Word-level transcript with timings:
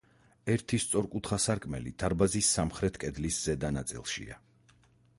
ერთი 0.53 0.79
სწორკუთხა 0.83 1.39
სარკმელი 1.43 1.93
დარბაზის 2.05 2.51
სამხრეთ 2.57 3.01
კედლის 3.05 3.41
ზედა 3.49 3.75
ნაწილშია. 3.81 4.43